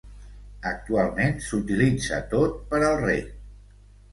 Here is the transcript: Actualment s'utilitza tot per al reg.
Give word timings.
Actualment 0.69 1.37
s'utilitza 1.49 2.19
tot 2.35 2.59
per 2.73 2.81
al 2.89 2.99
reg. 3.07 3.29